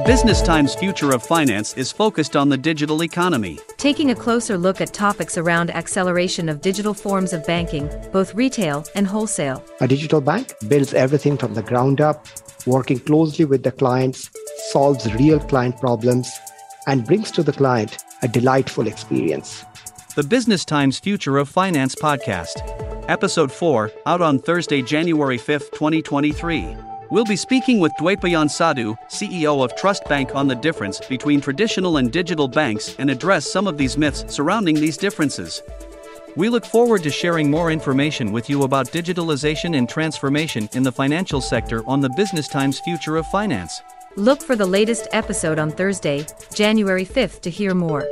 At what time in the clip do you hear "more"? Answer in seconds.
37.48-37.70, 47.74-48.08